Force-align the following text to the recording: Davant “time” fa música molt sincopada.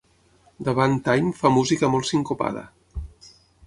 Davant 0.69 0.95
“time” 1.09 1.35
fa 1.43 1.53
música 1.59 1.93
molt 1.97 2.13
sincopada. 2.13 2.69